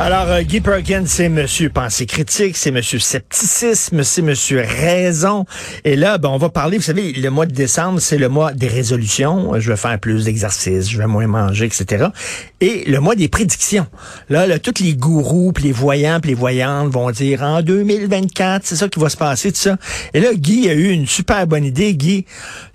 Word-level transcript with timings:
Alors, 0.00 0.28
euh, 0.30 0.42
Guy 0.42 0.60
Perkins, 0.60 1.04
c'est 1.06 1.28
Monsieur 1.28 1.68
Pensée 1.68 2.06
critique, 2.06 2.56
c'est 2.56 2.70
Monsieur 2.70 2.98
Scepticisme, 2.98 4.02
c'est 4.02 4.22
Monsieur 4.22 4.60
Raison. 4.60 5.44
Et 5.84 5.96
là, 5.96 6.18
ben, 6.18 6.30
on 6.30 6.38
va 6.38 6.48
parler, 6.48 6.78
vous 6.78 6.82
savez, 6.82 7.12
le 7.12 7.30
mois 7.30 7.46
de 7.46 7.54
décembre, 7.54 8.00
c'est 8.00 8.18
le 8.18 8.28
mois 8.28 8.52
des 8.52 8.68
résolutions. 8.68 9.52
Je 9.60 9.70
vais 9.70 9.76
faire 9.76 9.98
plus 10.00 10.24
d'exercices, 10.24 10.90
je 10.90 10.98
vais 10.98 11.06
moins 11.06 11.26
manger, 11.26 11.66
etc. 11.66 12.06
Et 12.60 12.84
le 12.90 13.00
mois 13.00 13.14
des 13.14 13.28
prédictions. 13.28 13.86
Là, 14.28 14.46
là 14.46 14.58
tous 14.58 14.82
les 14.82 14.94
gourous, 14.94 15.52
les 15.62 15.72
voyants, 15.72 16.18
puis 16.20 16.30
les 16.30 16.36
voyantes 16.36 16.90
vont 16.90 17.10
dire 17.10 17.42
en 17.42 17.62
2024, 17.62 18.62
c'est 18.64 18.76
ça 18.76 18.88
qui 18.88 18.98
va 18.98 19.08
se 19.08 19.16
passer, 19.16 19.52
tout 19.52 19.60
ça. 19.60 19.76
Et 20.14 20.20
là, 20.20 20.34
Guy 20.34 20.68
a 20.68 20.72
eu 20.72 20.90
une 20.90 21.06
super 21.06 21.46
bonne 21.46 21.64
idée. 21.64 21.94
Guy, 21.94 22.24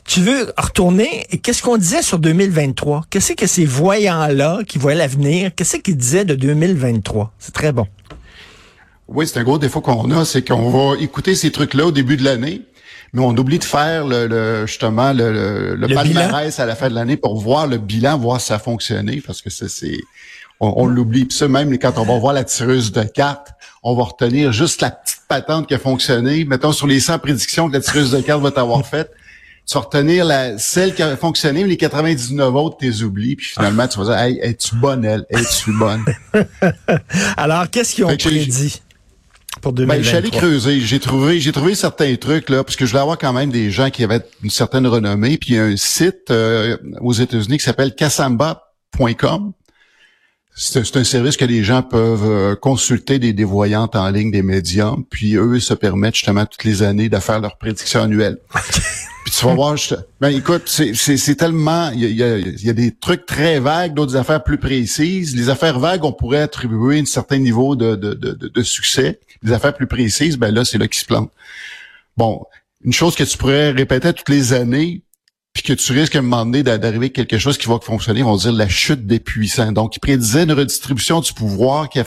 tu 0.08 0.22
veux 0.22 0.54
retourner, 0.58 1.28
qu'est-ce 1.44 1.62
qu'on 1.62 1.78
disait 1.78 2.02
sur 2.02 2.18
2023? 2.18 3.04
Qu'est-ce 3.10 3.34
que 3.34 3.46
ces 3.46 3.66
voyants-là 3.66 4.62
qui 4.66 4.80
voient 4.80 4.96
l'avenir, 4.96 5.54
qu'est-ce 5.54 5.78
qu'ils 5.78 5.98
disaient 5.98 6.24
de 6.24 6.34
2023? 6.34 7.34
C'est 7.38 7.54
très 7.54 7.74
bon. 7.74 7.86
Oui, 9.10 9.28
c'est 9.28 9.38
un 9.40 9.44
gros 9.44 9.60
défaut 9.60 9.82
qu'on 9.82 10.10
a, 10.12 10.24
c'est 10.24 10.48
qu'on 10.48 10.70
va 10.70 10.98
écouter 11.00 11.36
ces 11.36 11.52
trucs-là 11.52 11.88
au 11.88 11.92
début 11.92 12.16
de 12.16 12.24
l'année, 12.24 12.62
mais 13.12 13.22
on 13.22 13.36
oublie 13.36 13.60
de 13.60 13.66
faire 13.66 14.08
le, 14.08 14.66
justement 14.66 15.12
le, 15.12 15.76
le, 15.76 15.88
palmarès 15.94 16.58
à 16.58 16.66
la 16.66 16.76
fin 16.76 16.90
de 16.90 16.96
l'année 16.96 17.18
pour 17.18 17.38
voir 17.38 17.68
le 17.68 17.78
bilan, 17.78 18.18
voir 18.18 18.40
si 18.40 18.48
ça 18.48 18.56
a 18.56 18.60
fonctionné, 18.60 19.22
parce 19.26 19.42
que 19.42 19.50
c'est 19.50 19.98
on, 20.62 20.86
l'oublie. 20.86 21.26
Puis 21.26 21.38
ça, 21.38 21.50
même 21.50 21.78
quand 21.78 21.98
on 21.98 22.04
va 22.04 22.18
voir 22.18 22.34
la 22.34 22.46
tireuse 22.46 22.92
de 22.94 23.04
cartes, 23.04 23.50
on 23.84 23.94
va 23.94 24.04
retenir 24.04 24.54
juste 24.54 24.82
la 24.82 24.92
petite 24.92 25.22
patente 25.28 25.68
qui 25.68 25.74
a 25.74 25.80
fonctionné. 25.80 26.46
Mettons 26.46 26.72
sur 26.72 26.88
les 26.88 27.00
100 27.00 27.20
prédictions 27.20 27.68
que 27.68 27.74
la 27.74 27.82
tireuse 27.82 28.12
de 28.12 28.22
cartes 28.22 28.42
va 28.42 28.52
t'avoir 28.52 28.86
faites 28.86 29.12
tu 29.68 29.74
vas 29.74 29.82
retenir 29.82 30.24
la, 30.24 30.58
celle 30.58 30.96
qui 30.96 31.04
a 31.04 31.18
fonctionné, 31.18 31.64
mais 31.64 31.70
les 31.70 31.78
99 31.78 32.56
autres, 32.56 32.78
tu 32.78 32.86
les 32.86 33.04
oublies, 33.04 33.36
puis 33.36 33.48
finalement, 33.48 33.86
tu 33.88 34.00
vas 34.00 34.06
dire, 34.06 34.18
hey, 34.18 34.40
es-tu 34.42 34.76
bonne, 34.76 35.04
elle? 35.04 35.26
Es-tu 35.30 35.74
bonne? 35.74 36.06
Alors, 37.38 37.70
qu'est-ce 37.70 37.94
qu'ils 37.94 38.06
ont 38.06 38.16
prédit? 38.16 38.82
Pour 39.62 39.74
2023. 39.74 39.98
Ben, 39.98 40.04
je 40.04 40.08
suis 40.08 40.18
allé 40.18 40.30
creuser. 40.30 40.80
J'ai 40.80 41.00
trouvé, 41.00 41.40
j'ai 41.42 41.52
trouvé 41.52 41.76
certains 41.76 42.16
trucs 42.16 42.50
là, 42.50 42.64
parce 42.64 42.78
que 42.78 42.86
je 42.86 42.92
voulais 42.92 43.02
avoir 43.02 43.18
quand 43.18 43.34
même 43.34 43.50
des 43.50 43.72
gens 43.72 43.90
qui 43.90 44.04
avaient 44.04 44.22
une 44.44 44.52
certaine 44.52 44.88
renommée. 44.88 45.38
Puis 45.38 45.54
il 45.54 45.56
y 45.56 45.60
a 45.60 45.64
un 45.64 45.76
site 45.76 46.30
euh, 46.30 46.78
aux 47.02 47.14
États-Unis 47.14 47.58
qui 47.58 47.64
s'appelle 47.64 47.96
Cassamba.com. 47.96 49.52
C'est 50.56 50.96
un 50.96 51.04
service 51.04 51.38
que 51.38 51.46
les 51.46 51.64
gens 51.64 51.82
peuvent 51.82 52.26
euh, 52.26 52.56
consulter 52.56 53.20
des, 53.20 53.34
des 53.34 53.44
voyantes 53.44 53.96
en 53.96 54.10
ligne, 54.10 54.32
des 54.32 54.44
médiums, 54.44 55.04
puis 55.10 55.36
eux 55.36 55.60
se 55.60 55.74
permettent 55.74 56.16
justement 56.16 56.46
toutes 56.46 56.64
les 56.64 56.84
années 56.84 57.10
de 57.10 57.18
faire 57.18 57.40
leurs 57.40 57.58
prédictions 57.58 58.04
annuelles. 58.04 58.38
Ben 60.20 60.30
écoute, 60.30 60.64
c'est 60.68 61.36
tellement, 61.36 61.92
il 61.92 62.12
y 62.12 62.24
a, 62.24 62.38
y 62.40 62.70
a, 62.70 62.74
des 62.74 62.92
trucs 62.92 63.26
très 63.26 63.60
vagues, 63.60 63.94
d'autres 63.94 64.16
affaires 64.16 64.44
plus 64.44 64.58
précises. 64.58 65.36
Les 65.36 65.50
affaires 65.50 65.80
vagues, 65.80 66.04
on 66.04 66.12
pourrait 66.12 66.42
attribuer 66.42 67.00
un 67.00 67.06
certain 67.06 67.38
niveau 67.38 67.76
de, 67.76 67.96
de, 67.96 68.14
de, 68.14 68.34
de 68.34 68.64
succès. 68.64 69.20
Les 69.44 69.52
affaires 69.52 69.76
plus 69.76 69.86
précises, 69.86 70.38
ben 70.38 70.52
là, 70.52 70.66
c'est 70.66 70.80
là 70.80 70.88
qu'ils 70.88 71.02
se 71.02 71.06
plantent. 71.06 71.32
Bon, 72.18 72.44
une 72.84 72.94
chose 72.94 73.16
que 73.16 73.24
tu 73.24 73.38
pourrais 73.38 73.72
répéter 73.72 74.12
toutes 74.12 74.30
les 74.30 74.54
années, 74.54 75.04
puis 75.54 75.62
que 75.62 75.74
tu 75.74 75.92
risques 75.92 76.16
à 76.16 76.20
un 76.20 76.24
moment 76.24 76.46
donné 76.46 76.64
d'arriver 76.64 77.12
quelque 77.12 77.38
chose 77.38 77.60
qui 77.60 77.68
va 77.68 77.80
fonctionner, 77.80 78.24
on 78.24 78.36
va 78.36 78.38
dire 78.40 78.54
la 78.54 78.68
chute 78.68 79.06
des 79.06 79.20
puissants. 79.20 79.72
Donc, 79.72 79.96
il 79.96 80.00
prédisait 80.00 80.44
une 80.44 80.54
redistribution 80.54 81.20
du 81.22 81.34
pouvoir 81.34 81.90
qui, 81.90 82.00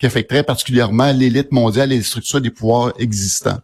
qui 0.00 0.06
affecterait 0.06 0.42
particulièrement 0.42 1.12
l'élite 1.12 1.52
mondiale 1.52 1.92
et 1.92 1.96
les 1.98 2.02
structures 2.02 2.40
des 2.40 2.50
pouvoirs 2.50 2.92
existants 2.98 3.60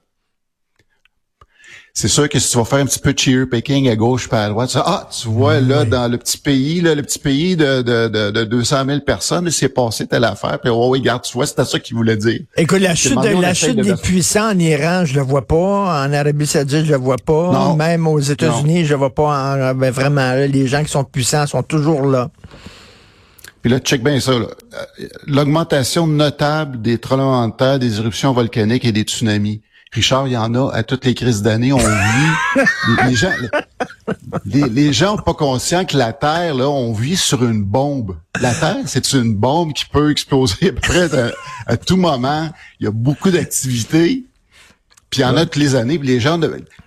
c'est 1.92 2.08
sûr 2.08 2.28
que 2.28 2.38
si 2.38 2.50
tu 2.50 2.56
vas 2.56 2.64
faire 2.64 2.78
un 2.78 2.86
petit 2.86 2.98
peu 2.98 3.12
de 3.12 3.19
cheer 3.19 3.46
picking 3.50 3.88
à 3.88 3.96
gauche 3.96 4.28
pas 4.28 4.44
à 4.44 4.48
droite, 4.48 4.70
ah, 4.77 5.08
tu 5.10 5.28
vois, 5.28 5.60
là, 5.60 5.84
dans 5.84 6.10
le 6.10 6.19
petit 6.19 6.38
pays, 6.38 6.80
là, 6.80 6.94
le 6.94 7.02
petit 7.02 7.19
pays 7.19 7.56
de, 7.56 7.83
de, 7.83 8.08
de, 8.08 8.30
de 8.30 8.45
200 8.45 8.84
000 8.86 9.01
personnes, 9.01 9.51
c'est 9.51 9.68
passé 9.68 10.06
telle 10.06 10.24
affaire, 10.24 10.58
puis 10.61 10.70
oh, 10.70 10.89
oui, 10.90 11.01
regarde, 11.01 11.23
tu 11.23 11.33
vois, 11.33 11.46
c'était 11.46 11.64
ça 11.64 11.78
qu'il 11.78 11.96
voulait 11.96 12.17
dire. 12.17 12.40
Écoute, 12.56 12.80
la 12.80 12.95
chute, 12.95 13.14
la 13.14 13.55
chute 13.55 13.77
des 13.77 13.96
puissants 13.96 14.52
en 14.52 14.58
Iran, 14.58 15.05
je 15.05 15.14
le 15.14 15.23
vois 15.23 15.46
pas, 15.46 15.56
en 15.56 16.12
Arabie 16.12 16.46
Saoudite, 16.46 16.84
je 16.86 16.92
le 16.92 16.98
vois 16.98 17.17
pas, 17.17 17.74
même 17.74 18.07
aux 18.07 18.20
États-Unis, 18.20 18.84
je 18.84 18.90
le 18.90 18.96
vois 18.98 19.14
pas, 19.14 19.70
en, 19.70 19.74
ben, 19.74 19.90
vraiment, 19.90 20.34
les 20.34 20.67
gens 20.67 20.83
qui 20.84 20.90
sont 20.90 21.05
puissants 21.05 21.46
sont 21.46 21.62
toujours 21.62 22.07
là. 22.07 22.30
Puis 23.62 23.70
là, 23.70 23.78
check 23.78 24.02
bien 24.02 24.18
ça. 24.20 24.33
L'augmentation 25.27 26.07
notable 26.07 26.80
des 26.80 26.98
tremblements 26.98 27.46
de 27.48 27.52
terre, 27.52 27.78
des 27.78 27.98
éruptions 27.98 28.33
volcaniques 28.33 28.84
et 28.84 28.92
des 28.92 29.02
tsunamis. 29.02 29.61
Richard, 29.92 30.28
il 30.28 30.34
y 30.34 30.36
en 30.36 30.55
a 30.55 30.73
à 30.73 30.84
toutes 30.84 31.05
les 31.05 31.14
crises 31.14 31.42
d'année. 31.42 31.73
On 31.73 31.78
vit. 31.78 32.62
les, 33.06 33.14
gens, 33.17 33.33
les, 34.45 34.68
les, 34.68 34.92
gens 34.92 35.17
pas 35.17 35.34
conscients 35.34 35.84
que 35.84 35.96
la 35.96 36.12
Terre, 36.12 36.55
là, 36.55 36.68
on 36.68 36.92
vit 36.92 37.17
sur 37.17 37.45
une 37.45 37.64
bombe. 37.64 38.17
La 38.40 38.55
Terre, 38.55 38.77
c'est 38.86 39.12
une 39.14 39.34
bombe 39.34 39.73
qui 39.73 39.86
peut 39.86 40.12
exploser 40.12 40.68
à 40.68 40.73
peu 40.73 40.80
près 40.80 41.08
à, 41.67 41.77
tout 41.77 41.96
moment. 41.96 42.51
Il 42.78 42.84
y 42.84 42.86
a 42.86 42.92
beaucoup 42.92 43.30
d'activités. 43.30 44.27
Puis 45.11 45.20
il 45.20 45.23
y 45.23 45.24
en 45.24 45.36
a 45.36 45.45
toutes 45.45 45.56
les 45.56 45.74
années. 45.74 45.98
Puis 45.98 46.07
les 46.07 46.20
gens, 46.20 46.39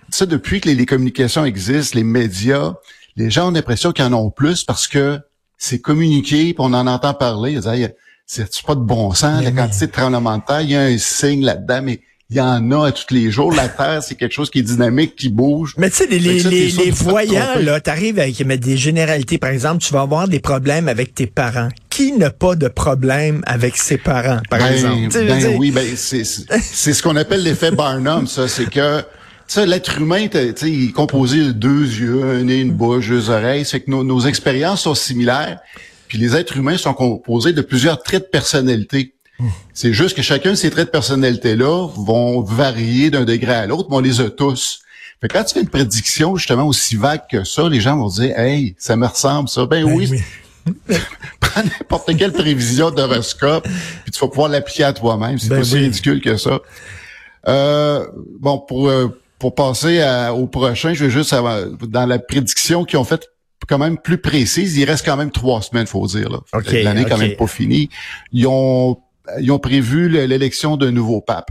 ça 0.08 0.24
depuis 0.24 0.62
que 0.62 0.70
les, 0.70 0.86
communications 0.86 1.44
existent, 1.44 1.98
les 1.98 2.04
médias, 2.04 2.72
les 3.16 3.30
gens 3.30 3.48
ont 3.48 3.50
l'impression 3.50 3.92
qu'ils 3.92 4.06
en 4.06 4.14
ont 4.14 4.30
plus 4.30 4.64
parce 4.64 4.88
que 4.88 5.20
c'est 5.58 5.78
communiqué, 5.78 6.54
puis 6.54 6.56
on 6.58 6.72
en 6.72 6.86
entend 6.86 7.12
parler. 7.12 7.60
C'est 8.24 8.62
pas 8.66 8.74
de 8.74 8.80
bon 8.80 9.12
sens, 9.12 9.44
la 9.44 9.52
quantité 9.52 9.88
de 9.88 9.92
tremblements 9.92 10.38
de 10.38 10.42
terre? 10.44 10.62
Il 10.62 10.70
y 10.70 10.76
a 10.76 10.80
un 10.84 10.96
signe 10.96 11.44
là-dedans, 11.44 11.82
mais 11.82 12.00
il 12.30 12.36
y 12.36 12.40
en 12.40 12.70
a 12.72 12.88
à 12.88 12.92
tous 12.92 13.12
les 13.12 13.30
jours. 13.30 13.52
La 13.52 13.68
Terre, 13.68 14.02
c'est 14.02 14.14
quelque 14.14 14.32
chose 14.32 14.50
qui 14.50 14.60
est 14.60 14.62
dynamique, 14.62 15.14
qui 15.14 15.28
bouge. 15.28 15.74
Mais 15.76 15.90
tu 15.90 15.96
sais, 15.96 16.06
les, 16.06 16.18
les, 16.18 16.70
les, 16.70 16.90
voyants, 16.90 17.58
là, 17.60 17.80
t'arrives 17.80 18.18
avec 18.18 18.42
des 18.60 18.76
généralités. 18.76 19.38
Par 19.38 19.50
exemple, 19.50 19.82
tu 19.82 19.92
vas 19.92 20.00
avoir 20.00 20.26
des 20.26 20.40
problèmes 20.40 20.88
avec 20.88 21.14
tes 21.14 21.26
parents. 21.26 21.68
Qui 21.90 22.12
n'a 22.12 22.30
pas 22.30 22.56
de 22.56 22.66
problème 22.66 23.42
avec 23.46 23.76
ses 23.76 23.98
parents, 23.98 24.40
par 24.50 24.58
ben, 24.58 24.72
exemple? 24.72 25.26
Ben, 25.26 25.56
oui, 25.58 25.70
ben, 25.70 25.86
c'est 25.96 26.24
ce 26.24 27.02
qu'on 27.02 27.14
appelle 27.16 27.42
l'effet 27.42 27.70
Barnum, 27.70 28.26
ça. 28.26 28.48
C'est 28.48 28.68
que 28.68 29.02
l'être 29.58 30.00
humain, 30.00 30.26
il 30.62 30.88
est 30.88 30.92
composé 30.92 31.38
de 31.38 31.52
deux 31.52 31.84
yeux, 31.84 32.24
un 32.24 32.42
nez, 32.42 32.60
une 32.60 32.72
bouche, 32.72 33.08
deux 33.08 33.30
oreilles. 33.30 33.64
C'est 33.64 33.80
que 33.80 33.90
nos, 33.90 34.02
nos 34.02 34.20
expériences 34.20 34.82
sont 34.82 34.94
similaires. 34.94 35.60
Puis 36.08 36.18
les 36.18 36.34
êtres 36.34 36.56
humains 36.56 36.78
sont 36.78 36.94
composés 36.94 37.52
de 37.52 37.60
plusieurs 37.60 38.02
traits 38.02 38.24
de 38.24 38.28
personnalité. 38.28 39.13
C'est 39.72 39.92
juste 39.92 40.16
que 40.16 40.22
chacun 40.22 40.50
de 40.50 40.54
ces 40.54 40.70
traits 40.70 40.86
de 40.86 40.90
personnalité-là 40.90 41.88
vont 41.96 42.42
varier 42.42 43.10
d'un 43.10 43.24
degré 43.24 43.52
à 43.52 43.66
l'autre, 43.66 43.88
mais 43.90 43.96
on 43.96 44.00
les 44.00 44.20
a 44.20 44.30
tous. 44.30 44.80
Fait 45.20 45.28
quand 45.28 45.44
tu 45.44 45.54
fais 45.54 45.60
une 45.60 45.68
prédiction 45.68 46.36
justement 46.36 46.66
aussi 46.66 46.96
vague 46.96 47.22
que 47.30 47.44
ça, 47.44 47.68
les 47.68 47.80
gens 47.80 47.96
vont 47.96 48.08
dire 48.08 48.38
Hey, 48.38 48.74
ça 48.78 48.96
me 48.96 49.06
ressemble 49.06 49.48
ça. 49.48 49.66
Ben, 49.66 49.84
ben 49.84 49.92
oui. 49.92 50.22
Prends 51.40 51.62
n'importe 51.62 52.16
quelle 52.16 52.32
prévision 52.32 52.90
d'horoscope, 52.90 53.66
puis 54.04 54.12
tu 54.12 54.20
vas 54.20 54.28
pouvoir 54.28 54.48
l'appliquer 54.48 54.84
à 54.84 54.92
toi-même. 54.92 55.38
C'est 55.38 55.48
ben 55.48 55.58
pas 55.58 55.64
si 55.64 55.76
ridicule 55.76 56.20
que 56.20 56.36
ça. 56.36 56.60
Euh, 57.48 58.06
bon, 58.40 58.58
pour 58.58 58.88
euh, 58.88 59.08
pour 59.38 59.54
passer 59.54 60.02
au 60.34 60.46
prochain, 60.46 60.94
je 60.94 61.04
vais 61.04 61.10
juste 61.10 61.34
dans 61.34 62.06
la 62.06 62.18
prédiction 62.18 62.84
qu'ils 62.84 62.98
ont 62.98 63.04
faite 63.04 63.28
quand 63.68 63.78
même 63.78 63.98
plus 63.98 64.18
précise. 64.18 64.76
Il 64.76 64.84
reste 64.84 65.04
quand 65.04 65.16
même 65.16 65.30
trois 65.30 65.60
semaines, 65.62 65.86
faut 65.86 66.06
dire. 66.06 66.30
Là. 66.30 66.38
L'année 66.82 67.02
est 67.02 67.08
quand 67.08 67.18
même 67.18 67.36
pas 67.36 67.46
finie. 67.46 67.90
Ils 68.32 68.46
ont 68.46 68.98
ils 69.40 69.50
ont 69.50 69.58
prévu 69.58 70.08
l'élection 70.08 70.76
d'un 70.76 70.90
nouveau 70.90 71.20
pape. 71.20 71.50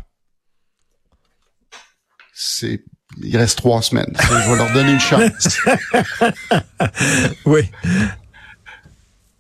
C'est 2.33 2.83
il 3.21 3.37
reste 3.37 3.57
trois 3.57 3.81
semaines. 3.81 4.11
Je 4.19 4.49
vais 4.49 4.57
leur 4.57 4.73
donner 4.73 4.93
une 4.93 4.99
chance. 4.99 5.59
oui. 7.45 7.61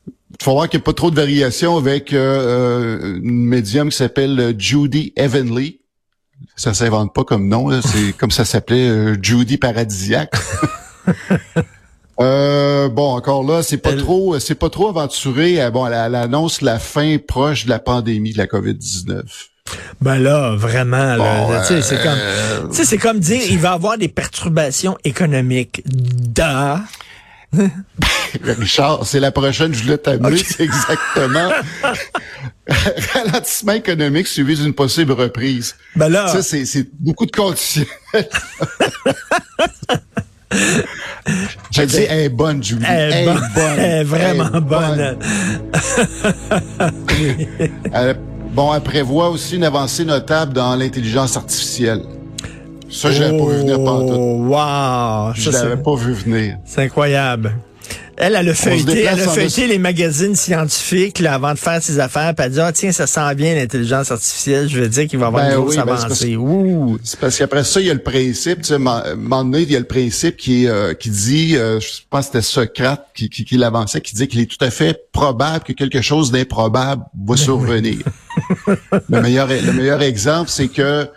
Il 0.05 0.43
faut 0.43 0.53
voir 0.53 0.69
qu'il 0.69 0.79
n'y 0.79 0.83
a 0.83 0.85
pas 0.85 0.93
trop 0.93 1.09
de 1.09 1.15
variations 1.15 1.77
avec 1.77 2.13
euh, 2.13 2.99
euh, 2.99 3.19
une 3.23 3.45
médium 3.45 3.89
qui 3.89 3.97
s'appelle 3.97 4.55
Judy 4.57 5.13
Evanley. 5.15 5.79
Ça 6.55 6.73
s'invente 6.73 7.13
pas 7.13 7.23
comme 7.23 7.47
nom, 7.47 7.81
c'est 7.81 8.13
comme 8.17 8.31
ça 8.31 8.45
s'appelait 8.45 8.89
euh, 8.89 9.15
Judy 9.21 9.57
Paradisiaque. 9.57 10.35
Euh, 12.19 12.89
bon, 12.89 13.15
encore 13.15 13.43
là, 13.43 13.63
c'est 13.63 13.77
pas 13.77 13.93
trop, 13.93 14.37
c'est 14.39 14.55
pas 14.55 14.69
trop 14.69 14.89
aventuré. 14.89 15.61
Euh, 15.61 15.71
bon, 15.71 15.87
elle, 15.87 16.15
annonce 16.15 16.61
la 16.61 16.79
fin 16.79 17.17
proche 17.17 17.65
de 17.65 17.69
la 17.69 17.79
pandémie 17.79 18.33
de 18.33 18.37
la 18.37 18.45
COVID-19. 18.45 19.23
Ben 20.01 20.19
là, 20.19 20.55
vraiment, 20.55 21.15
là, 21.15 21.63
c'est 21.63 22.03
comme, 22.03 22.71
c'est 22.71 22.97
comme 22.97 23.19
dire, 23.19 23.41
il 23.49 23.57
va 23.59 23.69
y 23.69 23.73
avoir 23.73 23.97
des 23.97 24.09
perturbations 24.09 24.97
économiques. 25.03 25.81
Da. 25.85 26.81
Richard, 28.43 29.05
c'est 29.05 29.19
la 29.19 29.31
prochaine 29.31 29.73
Juliette 29.73 30.07
Amé, 30.07 30.37
c'est 30.37 30.63
exactement 30.63 31.49
ralentissement 33.13 33.73
économique 33.73 34.27
suivi 34.27 34.55
d'une 34.55 34.73
possible 34.73 35.11
reprise. 35.13 35.75
Ben 35.95 36.09
là, 36.09 36.27
ça 36.27 36.41
c'est 36.41 36.87
beaucoup 36.99 37.25
de 37.25 37.31
conditions. 37.31 37.85
Je 41.73 41.81
dis, 41.83 42.05
elle 42.07 42.19
est 42.19 42.29
bonne, 42.29 42.63
Julie. 42.63 42.85
Elle 42.87 43.11
est 43.13 43.25
bonne. 43.25 43.79
Elle 43.79 44.01
est 44.01 44.03
vraiment 44.03 44.61
bonne. 44.61 45.17
bon, 48.53 48.73
elle 48.73 48.81
prévoit 48.81 49.29
aussi 49.29 49.55
une 49.55 49.63
avancée 49.63 50.05
notable 50.05 50.53
dans 50.53 50.75
l'intelligence 50.75 51.35
artificielle. 51.35 52.01
Ça, 52.89 53.11
je 53.11 53.23
l'avais 53.23 53.37
pas 53.37 53.45
vu 53.45 53.57
venir. 53.57 53.79
Oh, 53.79 54.45
wow! 54.45 55.33
Je 55.33 55.49
l'avais 55.49 55.81
pas 55.81 55.95
vu 55.95 56.13
venir. 56.13 56.57
C'est 56.63 56.83
incroyable. 56.83 57.53
Elle, 58.23 58.35
elle 58.35 58.49
a 58.49 58.53
feuilleté, 58.53 59.01
elle 59.01 59.19
a 59.19 59.27
feuilleté 59.27 59.67
les 59.67 59.77
magazines 59.77 60.33
scientifiques 60.33 61.19
là, 61.19 61.33
avant 61.33 61.51
de 61.51 61.59
faire 61.59 61.83
ses 61.83 61.99
affaires, 61.99 62.33
puis 62.33 62.45
elle 62.45 62.51
a 62.51 62.55
dit, 62.55 62.59
ah, 62.61 62.71
tiens, 62.71 62.93
ça 62.93 63.05
sent 63.05 63.35
bien 63.35 63.53
l'intelligence 63.53 64.11
articicielle, 64.11 64.69
je 64.69 64.79
veux 64.79 64.87
dire 64.87 65.07
qu'il 65.07 65.19
va 65.19 65.25
y 65.25 65.27
avoir 65.27 65.43
Ben 65.43 65.49
une 65.49 65.57
grosse 65.57 65.75
oui, 65.75 65.83
ben, 65.85 65.93
avancée. 65.93 66.37
C'est 67.03 67.19
parce 67.19 67.37
qu'après 67.37 67.65
ça, 67.65 67.81
il 67.81 67.87
y 67.87 67.91
a 67.91 67.93
le 67.93 68.01
principe, 68.01 68.61
tu 68.61 68.69
sais, 68.69 68.77
moment 68.77 69.43
donné, 69.43 69.63
il 69.63 69.71
y 69.71 69.75
a 69.75 69.79
le 69.79 69.85
principe 69.85 70.37
qui, 70.37 70.67
euh, 70.67 70.93
qui 70.93 71.09
dit, 71.09 71.57
euh, 71.57 71.81
je 71.81 71.87
pense 72.09 72.27
que 72.27 72.39
c'était 72.39 72.41
Socrate 72.41 73.05
qui, 73.13 73.29
qui, 73.29 73.43
qui 73.43 73.57
l'avançait, 73.57 73.99
qui 73.99 74.15
dit 74.15 74.29
qu'il 74.29 74.39
est 74.39 74.45
tout 74.45 74.63
à 74.63 74.71
fait 74.71 75.11
probable 75.11 75.65
que 75.65 75.73
quelque 75.73 76.01
chose 76.01 76.31
d'improbable 76.31 77.03
Ben 77.13 77.33
va 77.33 77.37
survenir. 77.37 77.97
le, 79.09 79.21
meilleur, 79.21 79.49
le 79.49 79.73
meilleur 79.73 80.01
exemple, 80.01 80.49
c'est 80.49 80.69
que 80.69 81.09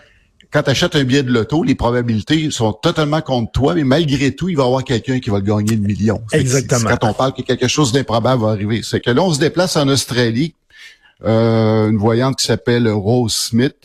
quand 0.52 0.62
tu 0.62 0.70
achètes 0.70 0.96
un 0.96 1.04
billet 1.04 1.22
de 1.22 1.32
loto, 1.32 1.62
les 1.62 1.74
probabilités 1.74 2.50
sont 2.50 2.72
totalement 2.72 3.20
contre 3.20 3.52
toi, 3.52 3.74
mais 3.74 3.84
malgré 3.84 4.34
tout, 4.34 4.48
il 4.48 4.56
va 4.56 4.64
y 4.64 4.66
avoir 4.66 4.84
quelqu'un 4.84 5.20
qui 5.20 5.30
va 5.30 5.38
le 5.38 5.44
gagner 5.44 5.76
le 5.76 5.82
million. 5.82 6.22
Exactement. 6.32 6.90
Quand 6.90 7.10
on 7.10 7.12
parle 7.12 7.34
que 7.34 7.42
quelque 7.42 7.68
chose 7.68 7.92
d'improbable 7.92 8.42
va 8.42 8.50
arriver. 8.50 8.80
C'est 8.82 9.00
que 9.00 9.10
là, 9.10 9.22
on 9.22 9.32
se 9.32 9.40
déplace 9.40 9.76
en 9.76 9.88
Australie, 9.88 10.54
euh, 11.24 11.88
une 11.90 11.96
voyante 11.96 12.36
qui 12.36 12.46
s'appelle 12.46 12.88
Rose 12.88 13.34
Smith. 13.34 13.76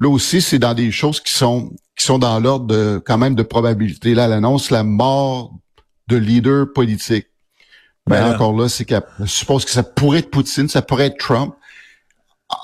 Là 0.00 0.08
aussi, 0.08 0.40
c'est 0.40 0.58
dans 0.58 0.74
des 0.74 0.90
choses 0.90 1.20
qui 1.20 1.32
sont 1.32 1.70
qui 1.96 2.06
sont 2.06 2.18
dans 2.18 2.40
l'ordre 2.40 2.66
de 2.66 3.02
quand 3.04 3.18
même 3.18 3.34
de 3.34 3.42
probabilité. 3.42 4.14
Là, 4.14 4.24
elle 4.24 4.32
annonce 4.32 4.70
la 4.70 4.82
mort 4.82 5.52
de 6.08 6.16
leader 6.16 6.72
politique. 6.72 7.26
Ben, 8.06 8.22
Ben 8.22 8.34
encore 8.34 8.56
là, 8.56 8.68
c'est 8.68 8.84
qu'elle 8.84 9.02
je 9.20 9.26
suppose 9.26 9.64
que 9.64 9.70
ça 9.70 9.82
pourrait 9.82 10.20
être 10.20 10.30
Poutine, 10.30 10.68
ça 10.68 10.82
pourrait 10.82 11.06
être 11.06 11.18
Trump. 11.18 11.54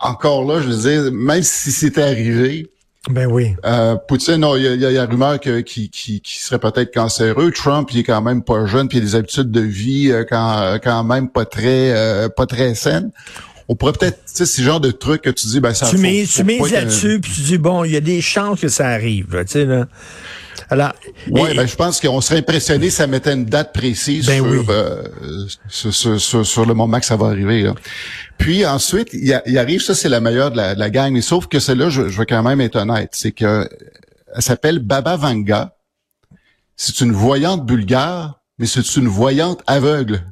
Encore 0.03 0.45
là, 0.45 0.61
je 0.61 0.69
veux 0.69 0.91
dire, 0.91 1.13
même 1.13 1.43
si 1.43 1.71
c'était 1.71 2.03
arrivé, 2.03 2.71
Ben 3.09 3.27
oui. 3.27 3.55
euh, 3.65 3.97
Poutine, 3.97 4.37
non, 4.37 4.57
il 4.57 4.65
y 4.65 4.85
y 4.85 4.93
y 4.93 4.99
a 4.99 5.07
rumeur 5.07 5.41
que 5.41 5.61
qui, 5.61 5.89
qui, 5.89 6.21
qui 6.21 6.41
serait 6.41 6.59
peut-être 6.59 6.93
cancéreux. 6.93 7.51
Trump, 7.53 7.89
il 7.93 8.01
est 8.01 8.05
quand 8.05 8.21
même 8.21 8.43
pas 8.43 8.67
jeune, 8.67 8.89
puis 8.89 8.99
il 8.99 9.03
a 9.03 9.05
des 9.05 9.15
habitudes 9.15 9.51
de 9.51 9.61
vie 9.61 10.11
euh, 10.11 10.25
quand, 10.29 10.79
quand 10.83 11.05
même 11.05 11.31
pas 11.31 11.45
très 11.45 11.93
euh, 11.93 12.29
pas 12.29 12.47
très 12.47 12.75
saines. 12.75 13.11
On 13.71 13.77
pourrait 13.77 13.93
peut-être, 13.93 14.17
tu 14.25 14.33
sais, 14.33 14.47
ce 14.47 14.63
genre 14.63 14.81
de 14.81 14.91
truc 14.91 15.23
que 15.23 15.31
tu 15.31 15.47
dis, 15.47 15.61
ben 15.61 15.75
ça. 15.75 15.87
tu 15.91 15.97
faut- 15.97 16.03
faut 16.43 16.43
tu 16.43 16.45
mises 16.63 16.73
là-dessus, 16.73 17.21
puis 17.21 17.31
tu 17.33 17.41
dis, 17.43 17.59
bon, 17.59 17.85
il 17.85 17.93
y 17.93 17.97
a 17.97 18.01
des 18.01 18.21
chances 18.23 18.61
que 18.61 18.69
ça 18.69 18.89
arrive, 18.89 19.27
tu 19.47 19.53
sais, 19.53 19.65
là. 19.67 19.87
Alors, 20.71 20.93
Ouais, 21.31 21.53
et- 21.53 21.55
ben, 21.57 21.67
je 21.67 21.77
pense 21.77 22.01
qu'on 22.01 22.21
serait 22.21 22.39
impressionné 22.39 22.91
si 22.91 22.97
ça 22.97 23.07
mettait 23.07 23.33
une 23.33 23.45
date 23.45 23.73
précise 23.73 24.27
Ben 24.27 24.37
sur, 24.43 24.47
oui. 24.51 24.67
euh, 24.69 25.03
sur, 25.69 26.45
sur- 26.45 26.67
le 26.67 26.75
moment 26.75 26.99
que 26.99 27.07
ça 27.07 27.17
va 27.17 27.27
arriver. 27.27 27.63
là. 27.63 27.75
Puis 28.39 28.67
ensuite, 28.67 29.09
il, 29.13 29.27
y 29.27 29.33
a- 29.35 29.43
il 29.47 29.57
arrive, 29.59 29.81
ça 29.83 29.95
c'est 29.95 30.09
la 30.09 30.21
meilleure 30.21 30.51
de 30.51 30.57
la, 30.57 30.75
de 30.75 30.81
la 30.81 30.91
gang, 30.91 31.13
mais 31.13 31.21
sauf 31.23 31.47
que 31.47 31.59
celle-là, 31.59 31.89
je, 31.91 32.09
je 32.09 32.19
veux 32.19 32.25
quand 32.27 32.43
même 32.43 32.61
être 32.61 32.77
honnête, 32.77 33.11
c'est 33.13 33.33
que 33.33 33.69
elle 34.35 34.43
s'appelle 34.43 34.79
Baba 34.81 35.17
Vanga. 35.17 35.77
C'est 36.77 37.01
une 37.01 37.13
voyante 37.13 37.65
bulgare, 37.67 38.41
mais 38.59 38.67
c'est 38.67 38.97
une 38.97 39.09
voyante 39.09 39.61
aveugle. 39.67 40.23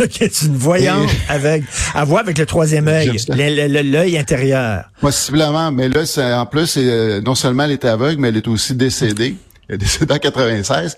OK, 0.00 0.28
c'est 0.30 0.46
une 0.46 0.56
voyante 0.56 1.10
avec, 1.28 1.64
à 1.94 2.04
voir 2.04 2.20
avec 2.20 2.38
le 2.38 2.46
troisième 2.46 2.88
œil, 2.88 3.16
l'œil 3.28 4.18
intérieur. 4.18 4.84
Possiblement, 5.00 5.72
mais 5.72 5.88
là, 5.88 6.06
c'est, 6.06 6.32
en 6.32 6.46
plus, 6.46 6.74
euh, 6.76 7.20
non 7.20 7.34
seulement 7.34 7.64
elle 7.64 7.72
est 7.72 7.84
aveugle, 7.84 8.20
mais 8.20 8.28
elle 8.28 8.36
est 8.36 8.48
aussi 8.48 8.74
décédée. 8.74 9.36
Elle 9.68 9.76
est 9.76 9.78
décédée 9.78 10.14
en 10.14 10.18
96. 10.18 10.96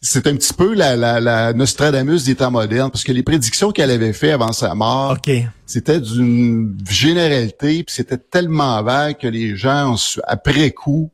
C'est 0.00 0.26
un 0.28 0.36
petit 0.36 0.54
peu 0.54 0.74
la, 0.74 0.94
la, 0.96 1.20
la 1.20 1.52
Nostradamus 1.52 2.24
des 2.24 2.36
temps 2.36 2.50
modernes, 2.50 2.90
parce 2.90 3.04
que 3.04 3.12
les 3.12 3.22
prédictions 3.22 3.72
qu'elle 3.72 3.90
avait 3.90 4.12
fait 4.12 4.30
avant 4.30 4.52
sa 4.52 4.74
mort, 4.74 5.16
OK. 5.18 5.30
c'était 5.66 6.00
d'une 6.00 6.76
généralité, 6.88 7.82
puis 7.82 7.94
c'était 7.94 8.18
tellement 8.18 8.80
vague 8.82 9.18
que 9.18 9.26
les 9.26 9.56
gens, 9.56 9.96
après 10.26 10.70
coup, 10.70 11.10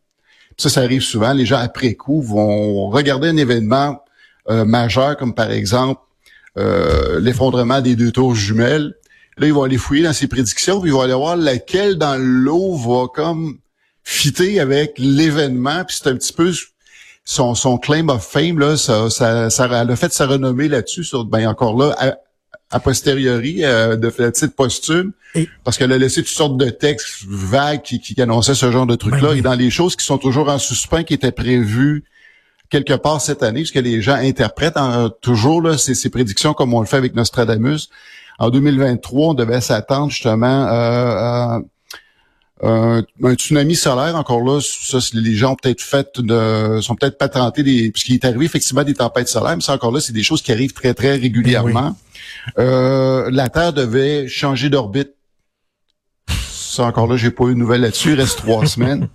ça, 0.56 0.68
ça 0.68 0.82
arrive 0.82 1.00
souvent, 1.00 1.32
les 1.32 1.46
gens 1.46 1.58
après 1.58 1.94
coup 1.94 2.22
vont 2.22 2.90
regarder 2.90 3.28
un 3.28 3.36
événement 3.36 4.02
euh, 4.50 4.64
majeur, 4.64 5.16
comme 5.16 5.34
par 5.34 5.50
exemple 5.50 6.00
euh, 6.58 7.20
l'effondrement 7.20 7.80
des 7.80 7.96
deux 7.96 8.10
tours 8.12 8.34
jumelles. 8.34 8.94
Là, 9.38 9.46
ils 9.48 9.52
vont 9.52 9.64
aller 9.64 9.78
fouiller 9.78 10.04
dans 10.04 10.12
ces 10.12 10.28
prédictions, 10.28 10.80
puis 10.80 10.90
ils 10.90 10.92
vont 10.92 11.00
aller 11.00 11.12
voir 11.14 11.36
laquelle 11.36 11.96
dans 11.96 12.16
l'eau 12.16 12.76
va 12.76 13.08
comme 13.12 13.58
fitter 14.04 14.60
avec 14.60 14.94
l'événement, 14.98 15.84
puis 15.84 15.96
c'est 16.00 16.08
un 16.10 16.14
petit 16.16 16.32
peu 16.32 16.52
son, 17.24 17.54
son 17.54 17.78
claim 17.78 18.08
of 18.10 18.22
fame, 18.24 18.58
là, 18.58 18.76
ça, 18.76 19.08
ça, 19.10 19.48
ça 19.50 19.68
elle 19.82 19.90
a 19.90 19.96
fait 19.96 20.12
sa 20.12 20.26
renommée 20.26 20.68
là-dessus, 20.68 21.04
sur, 21.04 21.24
ben 21.24 21.48
encore 21.48 21.76
là, 21.76 21.94
à, 21.98 22.14
a 22.70 22.80
posteriori, 22.80 23.64
euh, 23.64 23.96
de 23.96 24.10
fait 24.10 24.30
titre 24.32 24.54
posthume, 24.54 25.12
Et- 25.34 25.48
parce 25.64 25.78
qu'elle 25.78 25.92
a 25.92 25.98
laissé 25.98 26.22
toutes 26.22 26.34
sortes 26.34 26.56
de 26.58 26.70
textes 26.70 27.24
vagues 27.26 27.82
qui, 27.82 27.98
qui 28.00 28.20
annonçaient 28.20 28.54
ce 28.54 28.70
genre 28.70 28.86
de 28.86 28.94
trucs-là, 28.94 29.30
Ben 29.30 29.36
et 29.36 29.42
dans 29.42 29.54
les 29.54 29.70
choses 29.70 29.96
qui 29.96 30.04
sont 30.04 30.18
toujours 30.18 30.48
en 30.48 30.58
suspens, 30.58 31.02
qui 31.02 31.14
étaient 31.14 31.32
prévues 31.32 32.04
quelque 32.74 32.94
part 32.94 33.20
cette 33.20 33.44
année, 33.44 33.60
puisque 33.60 33.76
les 33.76 34.02
gens 34.02 34.14
interprètent 34.14 34.76
en- 34.76 35.08
toujours 35.10 35.62
là, 35.62 35.78
ces, 35.78 35.94
ces 35.94 36.10
prédictions 36.10 36.54
comme 36.54 36.74
on 36.74 36.80
le 36.80 36.86
fait 36.86 36.96
avec 36.96 37.14
Nostradamus. 37.14 37.88
En 38.40 38.50
2023, 38.50 39.28
on 39.28 39.34
devait 39.34 39.60
s'attendre 39.60 40.10
justement 40.10 40.66
euh, 40.66 40.70
à 40.72 41.60
un, 42.62 43.04
un 43.22 43.34
tsunami 43.34 43.76
solaire. 43.76 44.16
Encore 44.16 44.42
là, 44.42 44.58
ça, 44.60 44.98
les 45.12 45.34
gens 45.36 45.52
ont 45.52 45.56
peut-être 45.56 45.82
fait, 45.82 46.18
de, 46.18 46.80
sont 46.82 46.96
peut-être 46.96 47.16
pas 47.16 47.28
tentés 47.28 47.62
des, 47.62 47.92
puisqu'il 47.92 48.14
est 48.14 48.24
arrivé 48.24 48.44
effectivement 48.44 48.82
des 48.82 48.94
tempêtes 48.94 49.28
solaires, 49.28 49.54
mais 49.56 49.62
ça 49.62 49.74
encore 49.74 49.92
là, 49.92 50.00
c'est 50.00 50.12
des 50.12 50.24
choses 50.24 50.42
qui 50.42 50.50
arrivent 50.50 50.72
très 50.72 50.94
très 50.94 51.12
régulièrement. 51.14 51.96
Euh, 52.58 53.30
la 53.30 53.48
Terre 53.50 53.72
devait 53.72 54.26
changer 54.26 54.68
d'orbite. 54.68 55.10
Ça 56.28 56.84
encore 56.86 57.06
là, 57.06 57.16
j'ai 57.16 57.30
pas 57.30 57.44
eu 57.44 57.54
de 57.54 57.58
nouvelles 57.58 57.82
là-dessus. 57.82 58.12
Il 58.14 58.20
reste 58.20 58.38
trois 58.38 58.66
semaines. 58.74 59.08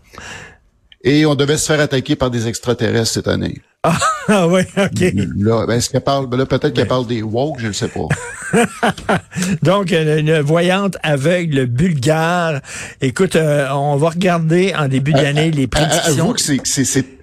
Et 1.04 1.26
on 1.26 1.36
devait 1.36 1.58
se 1.58 1.66
faire 1.66 1.80
attaquer 1.80 2.16
par 2.16 2.30
des 2.30 2.48
extraterrestres 2.48 3.12
cette 3.12 3.28
année. 3.28 3.62
Ah 4.32 4.48
oui, 4.48 4.62
OK. 4.78 5.14
Là, 5.38 5.66
ben, 5.66 5.78
est-ce 5.78 5.90
qu'elle 5.90 6.02
parle, 6.02 6.28
ben 6.28 6.38
là, 6.38 6.46
peut-être 6.46 6.72
qu'elle 6.72 6.88
parle 6.88 7.08
des 7.08 7.24
woke, 7.24 7.60
je 7.60 7.68
ne 7.68 7.74
sais 7.74 7.88
pas. 7.88 8.08
Donc, 9.64 9.92
une, 9.92 10.40
voyante 10.42 10.98
aveugle 11.02 11.66
bulgare. 11.66 12.62
Écoute, 13.02 13.36
euh, 13.36 13.68
on 13.72 13.96
va 13.96 14.10
regarder 14.10 14.76
en 14.78 14.88
début 14.88 15.14
d'année 15.14 15.50
les 15.50 15.66
prédictions. 15.66 16.26
Avoue 16.26 16.34
que 16.34 16.42
c'est, 16.42 17.19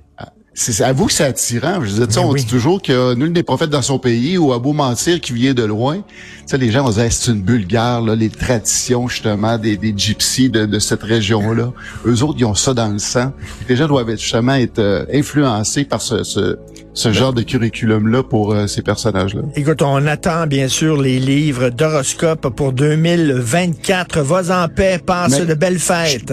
c'est, 0.58 0.73
c'est- 0.73 0.82
avoue 0.85 1.06
que 1.06 1.12
c'est 1.12 1.25
attirant. 1.25 1.85
Je 1.85 1.91
veux 1.93 2.06
dire, 2.06 2.23
Ben 2.23 2.29
on 2.29 2.32
oui. 2.32 2.41
dit 2.41 2.47
toujours 2.47 2.81
que 2.82 3.14
nul 3.14 3.31
n'est 3.31 3.43
prophète 3.43 3.70
dans 3.70 3.82
son 3.82 3.99
pays 3.99 4.38
ou 4.38 4.53
à 4.53 4.58
beau 4.58 4.73
mentir 4.73 5.20
qui 5.20 5.32
vient 5.32 5.55
de 5.55 5.62
loin. 5.64 5.97
Tu 5.99 6.03
sais, 6.47 6.58
les 6.58 6.70
gens 6.70 6.82
vont 6.85 6.91
dire, 6.91 7.03
Hey, 7.03 7.12
c'est 7.12 7.31
une 7.31 7.43
bulgare, 7.43 8.00
là, 8.03 8.14
les 8.17 8.31
traditions, 8.31 9.06
justement, 9.06 9.58
des, 9.58 9.76
des 9.76 9.93
gypsies 9.97 10.49
de, 10.50 10.64
de 10.67 10.79
cette 10.79 11.03
région-là. 11.03 11.73
Eux 12.06 12.23
autres, 12.23 12.37
ils 12.38 12.44
ont 12.47 12.55
ça 12.55 12.73
dans 12.75 12.88
le 12.88 12.99
sang. 12.99 13.32
Les 13.69 13.76
gens 13.76 13.87
doivent 13.87 14.08
être, 14.11 14.20
justement 14.20 14.55
être 14.55 14.79
euh, 14.79 15.05
influencés 15.12 15.85
par 15.85 16.00
ce, 16.00 16.23
ce, 16.25 16.57
ce 16.95 17.12
genre 17.12 17.35
de 17.35 17.42
curriculum-là 17.42 18.23
pour 18.23 18.52
euh, 18.52 18.66
ces 18.66 18.81
personnages-là. 18.83 19.42
Écoute, 19.57 19.83
on 19.83 20.07
attend 20.07 20.47
bien 20.47 20.69
sûr 20.69 21.00
les 21.00 21.19
livres 21.21 21.69
d'horoscope 21.69 22.49
pour 22.57 22.73
2024. 22.73 24.21
Vas 24.21 24.64
en 24.64 24.69
paix, 24.69 24.99
passe 25.04 25.38
Mais- 25.40 25.47
de 25.47 25.54
belles 25.54 25.78
fêtes. 25.78 26.33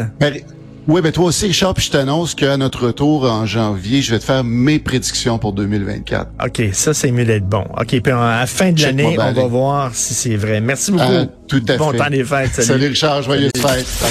Oui, 0.87 1.01
ben 1.01 1.11
toi 1.11 1.25
aussi, 1.25 1.47
Richard, 1.47 1.73
puis 1.73 1.85
je 1.85 1.91
t'annonce 1.91 2.35
qu'à 2.35 2.57
notre 2.57 2.87
retour 2.87 3.23
en 3.23 3.45
janvier, 3.45 4.01
je 4.01 4.11
vais 4.11 4.19
te 4.19 4.25
faire 4.25 4.43
mes 4.43 4.79
prédictions 4.79 5.37
pour 5.37 5.53
2024. 5.53 6.31
OK, 6.45 6.61
ça, 6.73 6.93
c'est 6.93 7.11
mieux 7.11 7.25
d'être 7.25 7.47
bon. 7.47 7.63
OK, 7.79 8.01
puis 8.01 8.11
à 8.11 8.39
la 8.39 8.47
fin 8.47 8.71
de 8.71 8.81
l'année, 8.81 9.17
on 9.19 9.31
va 9.31 9.47
voir 9.47 9.91
si 9.93 10.13
c'est 10.13 10.35
vrai. 10.35 10.61
Merci 10.61 10.91
beaucoup. 10.91 11.03
Ah, 11.05 11.25
tout 11.47 11.63
à 11.67 11.77
bon 11.77 11.91
fait. 11.91 11.97
temps 11.97 12.09
des 12.09 12.23
fêtes. 12.23 12.61
Salut 12.61 12.87
Richard, 12.87 13.21
joyeuses 13.21 13.51
fêtes. 13.57 13.87